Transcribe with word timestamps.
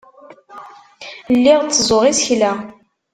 Lliɣ 1.35 1.59
tteẓẓuɣ 1.61 2.03
isekla. 2.11 2.51